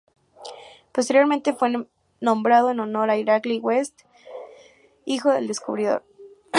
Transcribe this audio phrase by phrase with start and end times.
[0.93, 1.85] Posteriormente fue
[2.21, 4.01] nombrado en honor de Irakli West,
[5.05, 6.03] hijo del descubridor.